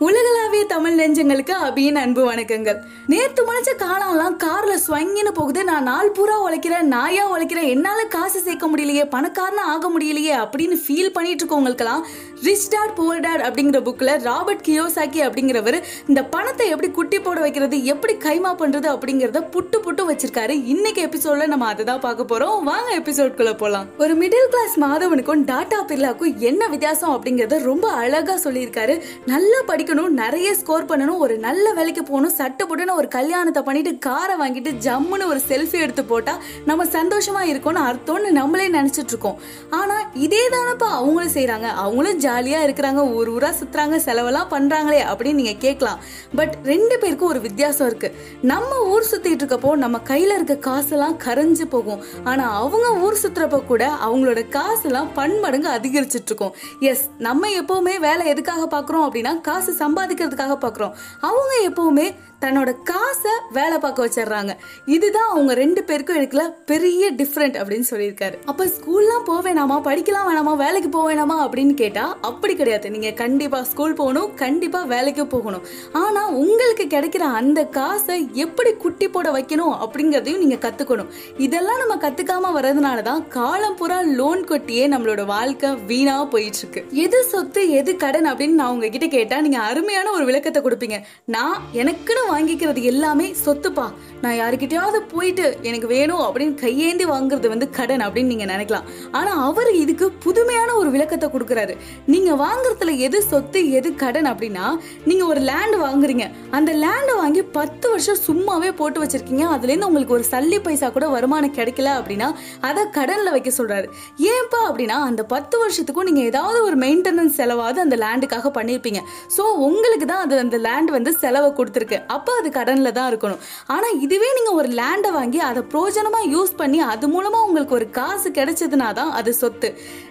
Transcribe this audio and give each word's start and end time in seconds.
உலகளாவிய 0.00 0.39
தமிழ் 0.71 0.99
நெஞ்சங்களுக்கு 0.99 1.53
அபியின் 1.67 1.97
அன்பு 2.01 2.21
வணக்கங்கள். 2.31 2.77
நேத்து 3.07 3.41
முளைச்ச 3.47 3.71
காலம்லாம் 3.79 4.35
கார்ல 4.43 4.73
ஸ்வங்கின்னு 4.87 5.31
போகுது. 5.33 5.63
நான் 5.63 5.83
நாள் 5.83 6.11
பூரா 6.11 6.35
உழைக்கிறேன் 6.45 6.87
நாயா 6.93 7.23
உழைக்கிறேன். 7.33 7.67
என்னால 7.67 8.03
காசு 8.03 8.39
சேர்க்க 8.39 8.67
முடியலையே 8.67 9.05
பணக்காரனா 9.15 9.63
ஆக 9.73 9.89
முடியலையே 9.89 10.35
அப்படின்னு 10.43 10.75
ஃபீல் 10.83 11.11
பண்ணிட்டு 11.13 11.45
இருக்கவங்களுக்கெல்லாம் 11.45 12.03
ரிச் 12.43 12.69
டாட் 12.69 12.93
புவர் 12.97 13.19
டாட் 13.19 13.43
அப்படிங்கிற 13.47 13.79
புக்ல 13.87 14.21
ராபர்ட் 14.21 14.63
கியோசாக்கி 14.67 15.19
அப்படிங்கிறவர் 15.25 15.77
இந்த 16.07 16.23
பணத்தை 16.23 16.67
எப்படி 16.69 16.91
குட்டி 16.91 17.19
போட 17.19 17.39
வைக்கிறது 17.39 17.83
எப்படி 17.85 18.15
கைமா 18.27 18.53
பண்றது 18.61 18.87
அப்படிங்கிறத 18.93 19.41
புட்டு 19.55 19.79
புட்டு 19.87 20.05
வச்சிருக்காரு. 20.11 20.55
இன்னைக்கு 20.65 21.03
எபிசோட்ல 21.07 21.47
நம்ம 21.47 21.65
அதை 21.65 21.85
தான் 21.85 21.99
பார்க்க 21.99 22.29
போறோம். 22.31 22.63
வாங்க 22.63 22.97
எபிசோட்குள்ளே 22.99 23.57
போலாம். 23.57 23.85
ஒரு 23.97 24.15
மிடில் 24.15 24.49
கிளாஸ் 24.55 24.79
மாதவனுக்கும் 24.79 25.45
டாட்டா 25.51 25.81
பிர்லாக்கும் 25.87 26.37
என்ன 26.37 26.67
வித்தியாசம் 26.67 27.13
அப்படிங்கிறத 27.15 27.61
ரொம்ப 27.61 27.91
அழகா 27.91 28.37
சொல்லியிருக்காரு. 28.43 29.01
நல்லா 29.25 29.61
படிக்கணும் 29.67 30.17
நிறைய 30.23 30.59
ஸ்கோர் 30.61 30.87
பண்ணணும் 30.91 31.21
ஒரு 31.25 31.35
நல்ல 31.45 31.65
வேலைக்கு 31.79 32.03
போகணும் 32.09 32.35
சட்டை 32.39 32.63
போட்டுன்னு 32.67 32.97
ஒரு 33.01 33.09
கல்யாணத்தை 33.17 33.61
பண்ணிட்டு 33.67 33.91
காரை 34.07 34.35
வாங்கிட்டு 34.41 34.71
ஜம்முன்னு 34.85 35.29
ஒரு 35.31 35.41
செல்ஃபி 35.49 35.77
எடுத்து 35.85 36.05
போட்டால் 36.11 36.39
நம்ம 36.69 36.85
சந்தோஷமா 36.97 37.43
இருக்கோம்னு 37.51 37.83
அர்த்தம்னு 37.89 38.31
நம்மளே 38.39 38.67
நினச்சிட்டு 38.77 39.13
இருக்கோம். 39.13 39.37
ஆனால் 39.79 40.05
இதே 40.25 40.43
தானப்பா 40.55 40.89
அவங்களும் 40.99 41.35
செய்கிறாங்க 41.37 41.67
அவங்களும் 41.83 42.19
ஜாலியாக 42.25 42.65
இருக்கிறாங்க 42.67 43.03
ஊர் 43.17 43.31
ஊராக 43.35 43.53
சுத்துறாங்க 43.59 43.97
செலவெல்லாம் 44.07 44.49
பண்றாங்களே 44.55 45.01
அப்படின்னு 45.11 45.39
நீங்க 45.41 45.55
கேட்கலாம். 45.65 45.99
பட் 46.39 46.53
ரெண்டு 46.71 46.95
பேருக்கும் 47.01 47.31
ஒரு 47.33 47.41
வித்தியாசம் 47.47 47.87
இருக்கு. 47.91 48.09
நம்ம 48.51 48.71
ஊர் 48.93 49.09
சுற்றிட்டு 49.11 49.43
இருக்கப்போ 49.43 49.71
நம்ம 49.83 49.99
கையில் 50.11 50.35
இருக்க 50.37 50.55
காசெல்லாம் 50.69 51.17
கரைஞ்சு 51.25 51.65
போகும். 51.75 52.01
ஆனால் 52.29 52.55
அவங்க 52.61 52.87
ஊர் 53.05 53.21
சுத்துறப்ப 53.23 53.59
கூட 53.71 53.83
அவங்களோட 54.07 54.41
காசெல்லாம் 54.57 55.09
பன்மடங்கு 55.17 55.69
அதிகரிச்சிட்டு 55.77 56.29
இருக்கும். 56.31 56.53
எஸ் 56.91 57.03
நம்ம 57.27 57.49
எப்போவுமே 57.61 57.95
வேலை 58.07 58.25
எதுக்காக 58.33 58.65
பார்க்குறோம் 58.75 59.05
அப்படின்னா 59.07 59.33
காசு 59.49 59.71
சம்பாதிக்கிறதுக்காக 59.83 60.50
பார்க்குறோம். 60.55 60.93
அவங்க 61.19 61.53
எப்போவுமே 61.69 62.15
தன்னோட 62.41 62.75
காசை 62.83 63.31
வேலை 63.51 63.77
பார்க்க 63.77 64.05
வச்சிடுறாங்க. 64.05 64.51
இதுதான் 64.85 65.29
அவங்க 65.29 65.53
ரெண்டு 65.53 65.83
பேருக்கும் 65.83 66.17
எடுக்கல 66.17 66.43
பெரிய 66.65 67.11
டிஃப்ரெண்ட் 67.11 67.57
அப்படின்னு 67.61 67.83
சொல்லியிருக்காரு. 67.89 68.33
அப்ப 68.45 68.65
ஸ்கூல்லாம் 68.65 69.23
போக 69.25 69.53
வேணாமா? 69.53 69.87
படிக்கலாம் 69.87 70.27
வேணாமா? 70.29 70.55
வேலைக்கு 70.55 70.89
போக 70.89 71.13
வேணாமா? 71.13 71.35
அப்படின்னு 71.37 71.73
கேட்டா 71.73 72.17
அப்படி 72.21 72.55
கிடையாது. 72.55 72.91
நீங்க 72.91 73.11
கண்டிப்பா 73.11 73.63
ஸ்கூல் 73.63 73.93
போகணும் 73.93 74.33
கண்டிப்பா 74.33 74.83
வேலைக்கு 74.83 75.27
போகணும். 75.27 75.65
ஆனா 75.91 76.29
உங்களுக்கு 76.29 76.83
கிடைக்கிற 76.83 77.25
அந்த 77.41 77.65
காசை 77.65 78.29
எப்படி 78.33 78.73
குட்டி 78.73 79.07
போட 79.07 79.31
வைக்கணும் 79.31 79.75
அப்படிங்கறதையும் 79.81 80.37
நீங்க 80.37 80.55
கத்துக்கணும். 80.55 81.11
இதெல்லாம் 81.37 81.77
நம்ம 81.77 82.09
கத்துக்காம 82.09 82.59
வர்றதுனாலதான் 82.59 83.27
காலம் 83.27 83.75
பூரா 83.75 84.01
லோன் 84.01 84.43
கொட்டியே 84.43 84.87
நம்மளோட 84.87 85.25
வாழ்க்கை 85.25 85.75
வீணா 85.75 86.25
போயிட்டு 86.25 86.57
இருக்கு 86.57 86.85
எது 86.89 87.23
சொத்து 87.23 87.69
எது 87.69 87.95
கடன் 87.95 88.25
அப்படின்னு 88.25 88.59
நான் 88.61 88.69
உங்ககிட்ட 88.69 89.07
கேட்டா 89.07 89.41
நீங்க 89.41 89.59
அருமையான 89.59 90.11
ஒரு 90.11 90.25
விளக்கத்தை 90.25 90.63
கொடுப்பீங்க. 90.63 90.99
நான் 91.25 91.61
எனக்குன்னு 91.73 92.29
வாங்கிக்கிறது 92.33 92.81
எல்லாமே 92.91 93.27
சொத்துப்பா. 93.45 93.85
நான் 94.23 94.37
யாருக்கிட்டயாவது 94.39 94.99
போயிட்டு 95.11 95.45
எனக்கு 95.69 95.87
வேணும் 95.93 96.23
அப்படின்னு 96.25 96.55
கையேந்தி 96.63 97.05
வாங்குறது 97.11 97.47
வந்து 97.53 97.67
கடன் 97.77 98.03
அப்படின்னு 98.05 98.31
நீங்க 98.33 98.47
நினைக்கலாம். 98.51 98.87
ஆனா 99.19 99.31
அவர் 99.45 99.69
இதுக்கு 99.83 100.07
புதுமையான 100.25 100.69
ஒரு 100.81 100.89
விளக்கத்தை 100.95 101.27
கொடுக்கறாரு. 101.35 101.73
நீங்க 102.13 102.31
வாங்குறதுல 102.43 102.93
எது 103.07 103.19
சொத்து 103.31 103.59
எது 103.77 103.89
கடன் 104.03 104.29
அப்படின்னா 104.31 104.65
நீங்க 105.09 105.23
ஒரு 105.31 105.41
லேண்ட் 105.49 105.77
வாங்குறீங்க. 105.85 106.27
அந்த 106.57 106.71
லேண்டை 106.83 107.15
வாங்கி 107.21 107.43
பத்து 107.57 107.85
வருஷம் 107.93 108.21
சும்மாவே 108.27 108.69
போட்டு 108.81 109.01
வச்சிருக்கீங்க. 109.03 109.45
அதுல 109.55 109.71
இருந்து 109.71 109.89
உங்களுக்கு 109.91 110.15
ஒரு 110.17 110.27
சல்லி 110.31 110.59
பைசா 110.67 110.89
கூட 110.97 111.07
வருமானம் 111.15 111.55
கிடைக்கல 111.57 111.89
அப்படின்னா 112.01 112.29
அதை 112.69 112.83
கடன்ல 112.99 113.31
வைக்க 113.37 113.53
சொல்றாரு. 113.59 113.89
ஏன்பா 114.33 114.61
அப்படின்னா 114.69 114.99
அந்த 115.09 115.21
பத்து 115.33 115.55
வருஷத்துக்கும் 115.63 116.09
நீங்க 116.11 116.23
ஏதாவது 116.31 116.61
ஒரு 116.67 116.77
மெயின்டெனன்ஸ் 116.85 117.37
செலவாவது 117.41 117.81
அந்த 117.85 117.97
லேண்டுக்காக 118.05 118.53
பண்ணியிருப்பீங்க 118.59 119.01
ஸோ 119.37 119.43
உங்களுக்கு 119.69 120.07
தான் 120.13 120.23
அது 120.27 120.37
அந்த 120.45 120.59
லேண்ட் 120.67 120.95
வந்து 120.99 121.13
செலவை 121.25 121.51
கொடுத்துருக்கு. 121.59 121.99
அப்போ 122.21 122.33
அது 122.39 122.49
கடனில் 122.55 122.95
தான் 122.97 123.07
இருக்கணும். 123.11 123.39
ஆனால் 123.73 123.99
இதுவே 124.05 124.27
நீங்கள் 124.37 124.57
ஒரு 124.61 124.69
லேண்டை 124.79 125.09
வாங்கி 125.15 125.39
அதை 125.49 125.61
பிரோஜனமாக 125.71 126.25
யூஸ் 126.33 126.51
பண்ணி 126.59 126.79
அது 126.93 127.05
மூலமாக 127.13 127.45
உங்களுக்கு 127.47 127.73
ஒரு 127.77 127.85
காசு 127.97 128.27
கிடைச்சதுனா 128.37 128.87
தான் 128.99 129.11
அது 129.19 129.31
சொத்து. 129.39 129.69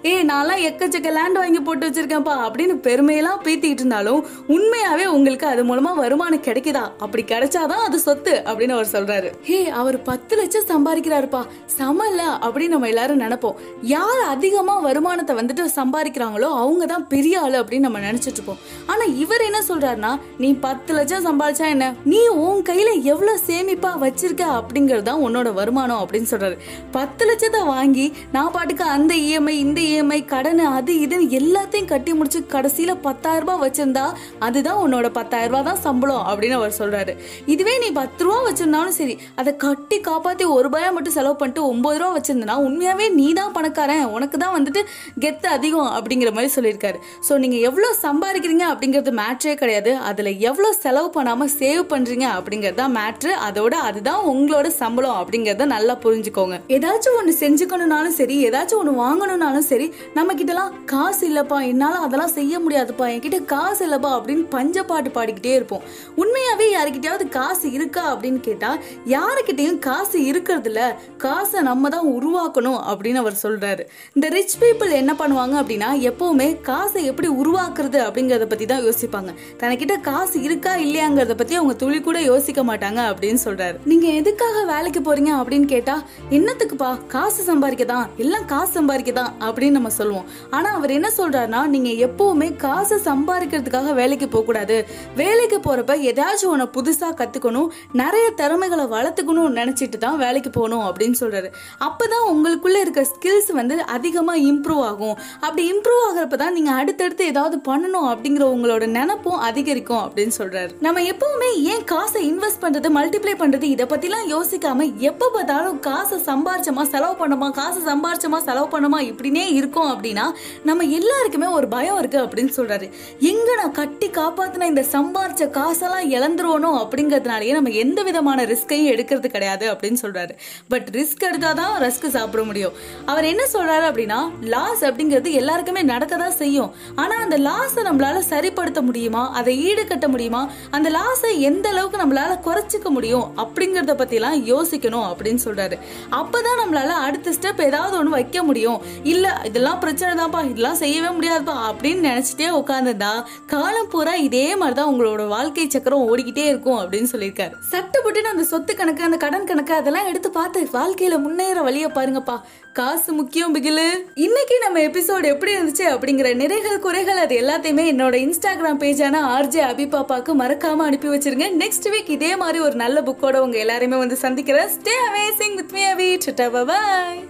ஏ 0.08 0.12
நான்லாம் 0.30 0.62
எக்கச்சக்க 0.68 1.10
லேண்ட் 1.16 1.38
வாங்கி 1.40 1.60
போட்டு 1.66 1.84
வச்சிருக்கேன்ப்பா 1.88 2.34
அப்படின்னு 2.46 2.74
பெருமையெல்லாம் 2.86 3.40
பீத்திட்டு 3.46 3.82
இருந்தாலும் 3.82 4.20
உண்மையாகவே 4.54 5.06
உங்களுக்கு 5.16 5.46
அது 5.52 5.64
மூலமாக 5.68 6.00
வருமானம் 6.04 6.44
கிடைக்குதா? 6.46 6.84
அப்படி 7.04 7.24
கிடைச்சாதான் 7.32 7.84
அது 7.88 8.00
சொத்து 8.06 8.34
அப்படின்னு 8.48 8.76
அவர் 8.78 8.90
சொல்கிறாரு 8.94 9.30
ஹே 9.48 9.60
அவர் 9.82 9.98
பத்து 10.10 10.32
லட்சம் 10.40 10.68
சம்பாதிக்கிறாருப்பா. 10.72 11.42
சமல்ல 11.78 12.20
அப்படின்னு 12.44 12.74
நம்ம 12.76 12.90
எல்லாரும் 12.94 13.22
நினைப்போம். 13.24 13.56
யார் 13.94 14.24
அதிகமாக 14.34 14.84
வருமானத்தை 14.88 15.36
வந்துட்டு 15.40 15.66
சம்பாதிக்கிறாங்களோ 15.78 16.50
அவங்க 16.64 16.84
தான் 16.94 17.06
பெரிய 17.14 17.44
ஆளு 17.44 17.56
அப்படின்னு 17.62 17.88
நம்ம 17.88 18.04
நினச்சிட்டு 18.08 18.38
இருப்போம். 18.40 18.60
ஆனால் 18.90 19.14
இவர் 19.24 19.46
என்ன 19.48 19.62
சொல்கிறாருன்னா 19.70 20.12
நீ 20.42 20.50
பத்து 20.66 20.90
லட்சம் 20.98 21.26
சம்பாதிச்சா 21.28 21.68
என்ன? 21.76 21.86
நீ 22.04 22.20
உன் 22.42 22.60
கையில 22.68 22.90
எவ்வளவு 23.12 23.40
சேமிப்பா 23.46 23.88
வச்சிருக்க 24.02 24.44
அப்படிங்கிறது 24.58 25.04
தான் 25.08 25.22
உன்னோட 25.26 25.48
வருமானம் 25.58 26.00
அப்படின்னு 26.02 26.28
சொல்றாரு. 26.30 26.56
பத்து 26.94 27.22
லட்சத்தை 27.28 27.60
வாங்கி 27.70 28.06
நான் 28.34 28.52
பாட்டுக்கு 28.54 28.84
அந்த 28.94 29.12
இஎம்ஐ 29.24 29.54
இந்த 29.64 29.80
இஎம்ஐ 29.88 30.18
கடன் 30.32 30.62
அது 30.76 30.92
இதுன்னு 31.04 31.26
எல்லாத்தையும் 31.38 31.90
கட்டி 31.90 32.12
முடிச்சு 32.18 32.40
கடைசியில 32.54 32.94
பத்தாயிரம் 33.06 33.46
ரூபாய் 33.46 33.62
வச்சிருந்தா 33.64 34.04
அதுதான் 34.46 34.80
உன்னோட 34.84 35.10
பத்தாயிரம் 35.18 35.52
ரூபாய் 35.52 35.66
தான் 35.68 35.82
சம்பளம் 35.86 36.24
அப்படின்னு 36.30 36.56
அவர் 36.60 36.78
சொல்றாரு. 36.78 37.14
இதுவே 37.54 37.74
நீ 37.84 37.90
பத்து 38.00 38.24
ரூபா 38.28 38.38
வச்சிருந்தாலும் 38.48 38.96
சரி 39.00 39.16
அதை 39.42 39.54
கட்டி 39.66 39.98
காப்பாத்தி 40.08 40.46
ஒரு 40.56 40.64
ரூபாயா 40.68 40.92
மட்டும் 40.98 41.16
செலவு 41.18 41.36
பண்ணிட்டு 41.42 41.64
ஒன்பது 41.72 42.00
ரூபா 42.02 42.10
வச்சிருந்தனா 42.16 42.56
உண்மையாவே 42.68 43.08
நீ 43.18 43.28
தான் 43.40 43.54
பணக்காரன் 43.58 44.04
உனக்கு 44.16 44.38
தான் 44.44 44.56
வந்துட்டு 44.58 44.82
கெத்து 45.26 45.50
அதிகம் 45.56 45.92
அப்படிங்கிற 45.98 46.32
மாதிரி 46.38 46.52
சொல்லியிருக்காரு. 46.56 46.98
ஸோ 47.28 47.38
நீங்க 47.44 47.58
எவ்வளவு 47.70 48.00
சம்பாதிக்கிறீங்க 48.06 48.66
அப்படிங்கிறது 48.72 49.14
மேட்ரே 49.22 49.54
கிடையாது. 49.64 49.92
அதுல 50.10 50.30
எவ்வளவு 50.50 50.80
செலவு 50.86 51.10
பண்ணாம 51.18 51.48
சேவ் 51.60 51.88
பண்றீங்க 51.92 52.26
அப்படிங்கிறது 52.38 52.78
தான் 52.80 52.94
மேட்ரு 52.98 53.32
அதோட 53.48 53.74
அதுதான் 53.88 54.22
உங்களோட 54.32 54.66
சம்பளம் 54.80 55.18
அப்படிங்கறத 55.20 55.66
நல்லா 55.74 55.94
புரிஞ்சுக்கோங்க. 56.04 56.56
ஏதாச்சும் 56.76 57.18
ஒண்ணு 57.20 57.32
செஞ்சுக்கணும்னாலும் 57.42 58.16
சரி 58.20 58.36
ஏதாச்சும் 58.48 58.80
ஒண்ணு 58.82 58.94
வாங்கணும்னாலும் 59.04 59.66
சரி 59.70 59.86
நம்ம 60.18 60.34
கிட்டலாம் 60.40 60.72
காசு 60.92 61.22
இல்லப்பா 61.30 61.58
என்னால 61.72 62.00
அதெல்லாம் 62.06 62.34
செய்ய 62.38 62.60
முடியாதுப்பா 62.64 63.06
என்கிட்ட 63.14 63.38
காசு 63.54 63.82
இல்லப்பா 63.88 64.10
அப்படின்னு 64.18 64.44
பஞ்ச 64.56 64.84
பாட்டு 64.90 65.10
பாடிக்கிட்டே 65.16 65.54
இருப்போம். 65.58 65.84
உண்மையாவே 66.22 66.66
யாருக்கிட்டயாவது 66.76 67.26
காசு 67.38 67.66
இருக்கா 67.78 68.04
அப்படின்னு 68.12 68.40
கேட்டா 68.48 68.70
யாருக்கிட்டையும் 69.16 69.78
காசு 69.88 70.18
இருக்கிறது 70.30 70.70
இல்ல 70.70 70.80
காசை 71.24 71.60
நம்ம 71.70 71.88
தான் 71.94 72.08
உருவாக்கணும் 72.16 72.80
அப்படின்னு 72.90 73.22
அவர் 73.22 73.36
சொல்றாரு. 73.42 73.82
இந்த 74.16 74.26
ரிச் 74.36 74.56
பீப்புள் 74.62 74.98
என்ன 75.00 75.12
பண்ணுவாங்க 75.20 75.54
அப்படின்னா 75.62 75.88
எப்பவுமே 76.10 76.48
காசை 76.70 77.02
எப்படி 77.10 77.28
உருவாக்குறது 77.40 77.98
அப்படிங்கறத 78.06 78.46
பத்தி 78.52 78.66
தான் 78.72 78.84
யோசிப்பாங்க. 78.86 79.30
தனக்கிட்ட 79.60 79.94
காசு 80.08 80.36
இருக்கா 80.48 80.72
இல்லையாங்கிறத 80.84 81.34
பத்தி 81.40 81.54
அவங்க 81.60 81.69
துளி 81.74 82.00
கூட 82.00 82.20
யோசிக்க 82.20 82.64
மாட்டாங்க 82.64 83.00
அப்படின்னு 83.10 83.40
சொல்றாரு. 83.44 83.76
நீங்க 83.84 84.06
எதுக்காக 84.06 84.64
வேலைக்கு 84.64 85.00
போறீங்க 85.00 85.30
அப்படின்னு 85.40 85.64
கேட்டா 85.64 86.02
என்னத்துக்குப்பா? 86.30 87.06
காசு 87.06 87.42
சம்பாதிக்க 87.42 87.84
தான் 87.84 88.10
எல்லாம் 88.16 88.44
காசு 88.44 88.72
சம்பாதிக்க 88.72 89.12
தான் 89.12 89.32
அப்படின்னு 89.40 89.70
நம்ம 89.70 89.88
சொல்லுவோம். 89.88 90.24
ஆனா 90.50 90.74
அவர் 90.74 90.90
என்ன 90.90 91.10
சொல்றாருன்னா 91.16 91.66
நீங்க 91.66 91.90
எப்பவுமே 92.06 92.56
காசு 92.56 93.00
சம்பாதிக்கிறதுக்காக 93.04 93.94
வேலைக்கு 93.94 94.28
போக 94.28 94.44
கூடாது 94.44 94.86
வேலைக்கு 95.16 95.58
போறப்ப 95.58 95.96
ஏதாச்சும் 96.10 96.52
ஒன்று 96.54 96.68
புதுசா 96.76 97.08
கத்துக்கணும். 97.20 97.68
நிறைய 97.92 98.30
திறமைகளை 98.30 98.84
வளர்த்துக்கணும்னு 98.84 99.58
நினைச்சிட்டு 99.60 99.98
தான் 99.98 100.16
வேலைக்கு 100.16 100.50
போகணும். 100.50 100.84
அப்படின்னு 100.90 101.14
சொல்றாரு. 101.20 101.48
அப்பதான் 101.88 102.28
உங்களுக்குள்ள 102.32 102.80
இருக்க 102.80 103.06
ஸ்கில்ஸ் 103.12 103.52
வந்து 103.52 103.82
அதிகமா 103.82 104.36
இம்ப்ரூவ் 104.36 104.82
ஆகும். 104.82 105.16
அப்படி 105.40 105.72
இம்ப்ரூவ் 105.72 106.02
ஆகிறப்ப 106.08 106.36
தான் 106.36 106.52
நீங்க 106.52 106.70
அடுத்தடுத்து 106.70 107.24
ஏதாவது 107.24 107.56
பண்ணணும் 107.68 108.08
அப்படிங்கிற 108.10 108.44
உங்களோட 108.56 108.86
நினைப்பும் 108.86 109.38
அதிகரிக்கும் 109.38 110.02
அப்படின்னு 110.04 110.32
சொல்றாரு. 110.38 110.70
நம்ம 110.80 111.00
எப்பவுமே 111.00 111.48
ஏன் 111.60 111.84
காசை 111.84 112.32
இன்வெஸ்ட் 112.32 112.62
பண்றது 112.62 112.88
மல்டிப்ளை 112.94 113.34
பண்றது 113.38 113.62
இதை 113.62 113.86
பத்திலாம் 113.86 114.28
யோசிக்காம 114.28 114.94
எப்ப 114.96 115.30
பார்த்தாலும் 115.34 115.78
காசை 115.78 116.18
சம்பாரிச்சோமா 116.18 116.82
செலவு 116.82 117.28
பண்ணோமா 117.28 117.50
காசை 117.50 117.82
சம்பாரிச்சமா 117.82 118.42
செலவு 118.42 118.68
பண்ணோமா 118.68 119.02
இப்படினே 119.02 119.52
இருக்கும் 119.52 119.90
அப்படின்னா 119.90 120.32
நம்ம 120.64 120.82
எல்லாருக்குமே 120.82 121.46
ஒரு 121.46 121.68
பயம் 121.68 121.98
இருக்கு 121.98 122.18
அப்படின்னு 122.18 122.52
சொல்றாரு. 122.56 122.90
எங்க 123.18 123.54
நான் 123.54 123.72
கட்டி 123.72 124.08
காப்பாத்தின 124.08 124.62
இந்த 124.62 124.84
சம்பாரிச்ச 124.92 125.50
காசெல்லாம் 125.50 126.10
இழந்துருவனும் 126.10 126.76
அப்படிங்கிறதுனாலயே 126.76 127.52
நம்ம 127.52 127.68
எந்த 127.68 128.02
விதமான 128.02 128.44
ரிஸ்கையும் 128.44 128.92
எடுக்கிறது 128.92 129.26
கிடையாது 129.26 129.72
அப்படின்னு 129.72 129.96
சொல்றாரு. 130.02 130.30
பட் 130.68 130.88
ரிஸ்க் 130.90 131.24
எடுத்தாதான் 131.24 131.68
ரஸ்க் 131.80 132.08
சாப்பிட 132.08 132.42
முடியும். 132.42 132.72
அவர் 133.06 133.24
என்ன 133.24 133.42
சொல்றாரு 133.52 133.92
அப்படின்னா 133.92 134.30
லாஸ் 134.42 134.84
அப்படிங்கிறது 134.84 135.30
எல்லாருக்குமே 135.30 135.82
நடக்கதான் 135.82 136.28
செய்யும். 136.28 136.74
ஆனா 136.94 137.16
அந்த 137.16 137.38
லாஸை 137.38 137.78
நம்மளால 137.78 138.22
சரிப்படுத்த 138.30 138.80
முடியுமா? 138.80 139.32
அதை 139.32 139.74
ஈடுகட்ட 139.74 140.06
முடியுமா? 140.06 140.50
அந்த 140.70 140.90
லாஸை 140.90 141.38
எந்த 141.50 141.68
அளவுக்கு 141.68 141.98
நம்மளால 141.98 142.38
குறைச்சிக்க 142.44 142.88
முடியும் 142.88 143.32
அப்படிங்கிறத 143.36 143.94
பத்தி 143.94 144.14
எல்லாம் 144.14 144.46
யோசிக்கணும் 144.46 145.06
அப்படின்னு 145.08 145.38
சொல்றாரு. 145.44 145.78
அப்பதான் 146.12 146.60
நம்மளால 146.60 146.86
அடுத்த 146.86 147.30
ஸ்டெப் 147.30 147.62
ஏதாவது 147.62 147.96
ஒண்ணு 148.00 148.08
வைக்க 148.08 148.42
முடியும். 148.42 148.82
இல்ல 149.02 149.40
இதெல்லாம் 149.44 149.78
பிரச்சனை 149.78 150.24
தான்ப்பா 150.24 150.50
இதெல்லாம் 150.50 150.74
செய்யவே 150.74 151.10
முடியாதுப்பா 151.16 151.56
அப்படின்னு 151.70 152.06
நினைச்சிட்டே 152.08 152.48
உட்காந்துருந்தா 152.60 153.24
காலம் 153.46 153.88
பூரா 153.88 154.14
இதே 154.14 154.56
மாதிரிதான் 154.56 154.94
உங்களோட 154.94 155.28
வாழ்க்கை 155.28 155.68
சக்கரம் 155.68 156.16
ஓடிக்கிட்டே 156.16 156.44
இருக்கும் 156.44 156.78
அப்படின்னு 156.78 157.06
சொல்லியிருக்காரு. 157.12 157.52
சட்டுப்பட்டுன்னு 157.70 158.30
அந்த 158.32 158.42
சொத்து 158.42 158.76
கணக்கு 158.76 159.02
அந்த 159.02 159.16
கடன் 159.16 159.44
கணக்கு 159.44 159.74
அதெல்லாம் 159.74 160.06
எடுத்து 160.06 160.30
பார்த்து 160.30 160.68
வாழ்க்கையில 160.72 161.18
முன்னேற 161.18 161.62
வழிய 161.62 161.88
பாருங்கப்பா. 161.88 162.40
காசு 162.72 163.12
முக்கியம் 163.12 163.54
பிகிலு. 163.54 163.86
இன்னைக்கு 164.14 164.58
நம்ம 164.60 164.78
எபிசோடு 164.78 165.24
எப்படி 165.24 165.56
இருந்துச்சு 165.56 165.84
அப்படிங்கிற 165.94 166.28
நிறைகள் 166.36 166.78
குறைகள் 166.78 167.16
அது 167.16 167.36
எல்லாத்தையுமே 167.36 167.82
என்னோட 167.92 168.16
இன்ஸ்டாகிராம் 168.24 168.80
பேஜான 168.82 169.16
ஆர்ஜே 169.36 169.62
அபி 169.70 169.86
பாப்பாக்கு 169.86 170.32
மறக்காம 170.38 170.76
அனுப்பி 170.76 171.08
வச்சிருங்க. 171.08 171.39
நெக்ஸ்ட் 171.48 171.88
வீக் 171.88 172.08
இதே 172.08 172.36
மாதிரி 172.36 172.58
ஒரு 172.58 172.74
நல்ல 172.74 173.00
புக்கோட 173.00 173.36
உங்க 173.36 173.58
எல்லாருமே 173.58 173.96
வந்து 173.96 174.16
சந்திக்கிறேன். 174.16 174.68
Stay 174.68 174.90
amazing 175.08 175.54
with 175.54 175.72
me 175.72 175.82
Avi 175.82 176.16
tata 176.16 176.64
bye 176.64 177.29